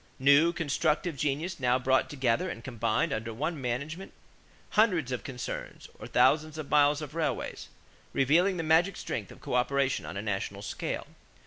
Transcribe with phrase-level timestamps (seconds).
[0.17, 4.13] New constructive genius now brought together and combined under one management
[4.71, 7.67] hundreds of concerns or thousands of miles of railways,
[8.11, 11.05] revealing the magic strength of coöperation on a national scale.